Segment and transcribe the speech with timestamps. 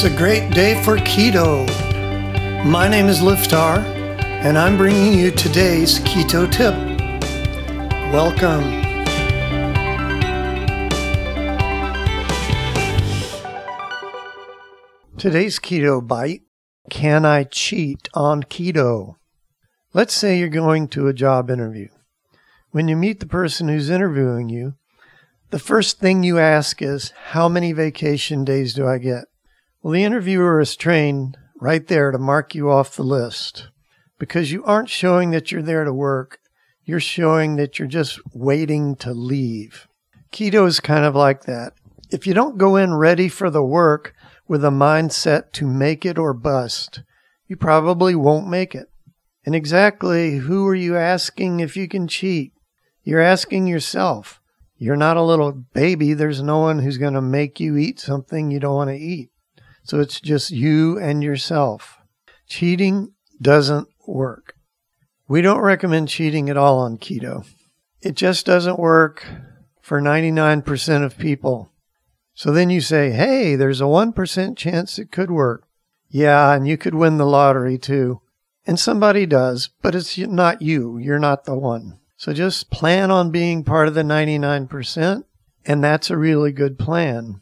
[0.00, 1.66] It's a great day for keto.
[2.64, 3.78] My name is Liftar,
[4.44, 6.72] and I'm bringing you today's keto tip.
[8.12, 8.62] Welcome.
[15.18, 16.42] Today's keto bite
[16.90, 19.16] Can I cheat on keto?
[19.92, 21.88] Let's say you're going to a job interview.
[22.70, 24.74] When you meet the person who's interviewing you,
[25.50, 29.24] the first thing you ask is, How many vacation days do I get?
[29.82, 33.68] Well, the interviewer is trained right there to mark you off the list
[34.18, 36.40] because you aren't showing that you're there to work.
[36.84, 39.86] You're showing that you're just waiting to leave.
[40.32, 41.74] Keto is kind of like that.
[42.10, 44.14] If you don't go in ready for the work
[44.48, 47.02] with a mindset to make it or bust,
[47.46, 48.88] you probably won't make it.
[49.46, 52.52] And exactly who are you asking if you can cheat?
[53.04, 54.40] You're asking yourself.
[54.76, 56.14] You're not a little baby.
[56.14, 59.30] There's no one who's going to make you eat something you don't want to eat.
[59.88, 61.96] So it's just you and yourself.
[62.46, 64.54] Cheating doesn't work.
[65.26, 67.46] We don't recommend cheating at all on keto.
[68.02, 69.26] It just doesn't work
[69.80, 71.72] for 99% of people.
[72.34, 75.66] So then you say, hey, there's a 1% chance it could work.
[76.10, 78.20] Yeah, and you could win the lottery too.
[78.66, 80.98] And somebody does, but it's not you.
[80.98, 81.98] You're not the one.
[82.18, 85.24] So just plan on being part of the 99%,
[85.64, 87.40] and that's a really good plan.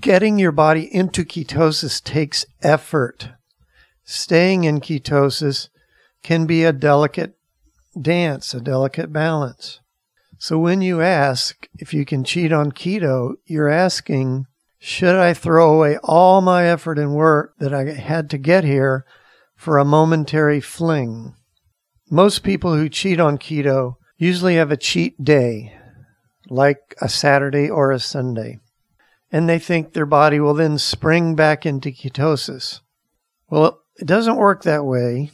[0.00, 3.30] Getting your body into ketosis takes effort.
[4.04, 5.68] Staying in ketosis
[6.22, 7.36] can be a delicate
[8.00, 9.80] dance, a delicate balance.
[10.38, 14.46] So when you ask if you can cheat on keto, you're asking,
[14.78, 19.04] should I throw away all my effort and work that I had to get here
[19.54, 21.34] for a momentary fling?
[22.10, 25.76] Most people who cheat on keto usually have a cheat day,
[26.48, 28.60] like a Saturday or a Sunday,
[29.34, 32.82] and they think their body will then spring back into ketosis.
[33.50, 35.32] Well, it doesn't work that way.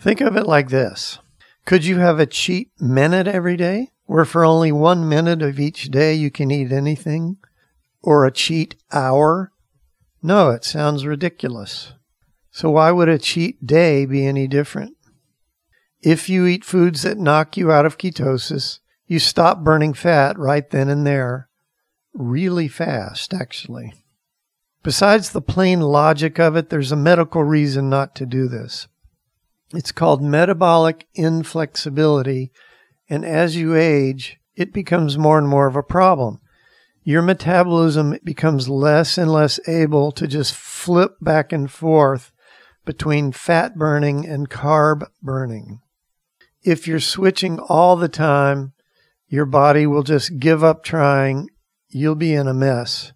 [0.00, 1.20] Think of it like this
[1.64, 5.84] Could you have a cheat minute every day, where for only one minute of each
[5.84, 7.36] day you can eat anything?
[8.02, 9.52] Or a cheat hour?
[10.20, 11.92] No, it sounds ridiculous.
[12.50, 14.96] So, why would a cheat day be any different?
[16.02, 20.68] If you eat foods that knock you out of ketosis, you stop burning fat right
[20.68, 21.47] then and there.
[22.18, 23.94] Really fast, actually.
[24.82, 28.88] Besides the plain logic of it, there's a medical reason not to do this.
[29.72, 32.52] It's called metabolic inflexibility,
[33.08, 36.40] and as you age, it becomes more and more of a problem.
[37.04, 42.32] Your metabolism becomes less and less able to just flip back and forth
[42.84, 45.80] between fat burning and carb burning
[46.62, 48.72] if you're switching all the time,
[49.26, 51.48] your body will just give up trying.
[51.88, 53.12] You'll be in a mess.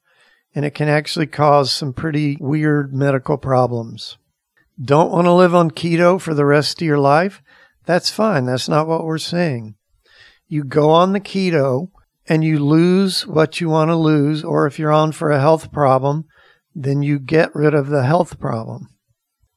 [0.54, 4.18] And it can actually cause some pretty weird medical problems.
[4.82, 7.42] Don't want to live on keto for the rest of your life?
[7.86, 8.46] That's fine.
[8.46, 9.76] That's not what we're saying.
[10.46, 11.88] You go on the keto
[12.28, 15.72] and you lose what you want to lose, or if you're on for a health
[15.72, 16.24] problem,
[16.74, 18.88] then you get rid of the health problem.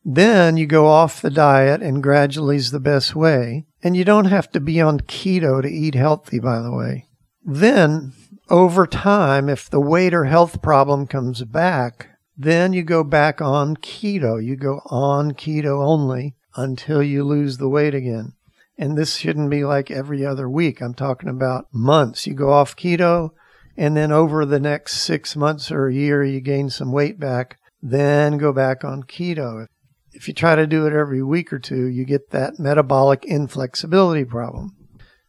[0.04, 3.66] Then you go off the diet and gradually is the best way.
[3.84, 7.06] And you don't have to be on keto to eat healthy, by the way.
[7.44, 8.14] Then,
[8.50, 13.78] over time, if the weight or health problem comes back, then you go back on
[13.78, 14.44] keto.
[14.44, 18.34] You go on keto only until you lose the weight again.
[18.78, 20.82] And this shouldn't be like every other week.
[20.82, 22.28] I'm talking about months.
[22.28, 23.32] You go off keto,
[23.78, 27.58] and then over the next six months or a year, you gain some weight back,
[27.82, 29.68] then go back on keto
[30.16, 34.24] if you try to do it every week or two, you get that metabolic inflexibility
[34.24, 34.76] problem.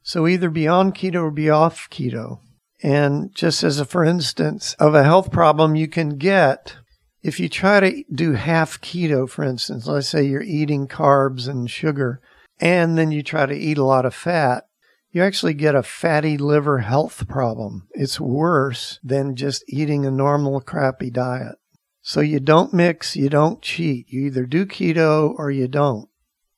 [0.03, 2.38] So either be on keto or be off keto.
[2.82, 6.76] And just as a for instance of a health problem you can get
[7.26, 11.69] if you try to do half keto, for instance, let's say you're eating carbs and
[11.69, 12.20] sugar,
[12.60, 14.69] and then you try to eat a lot of fat,
[15.10, 17.88] you actually get a fatty liver health problem.
[17.91, 21.56] It's worse than just eating a normal crappy diet.
[22.01, 24.06] So you don't mix, you don't cheat.
[24.09, 26.09] You either do keto or you don't.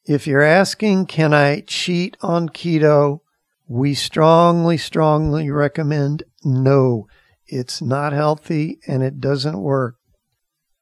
[0.04, 3.20] If you're asking, can I cheat on keto?
[3.68, 7.06] We strongly, strongly recommend no.
[7.46, 9.96] It's not healthy and it doesn't work.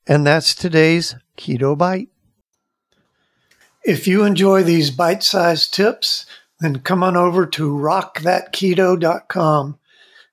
[0.06, 2.10] And that's today's Keto Bite.
[3.84, 6.26] If you enjoy these bite sized tips,
[6.60, 9.78] then come on over to rockthatketo.com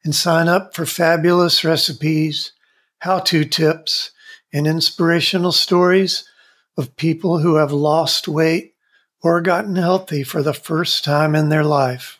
[0.04, 2.52] and sign up for fabulous recipes,
[3.00, 4.12] how to tips,
[4.54, 6.30] and inspirational stories
[6.78, 8.76] of people who have lost weight
[9.24, 12.20] or gotten healthy for the first time in their life.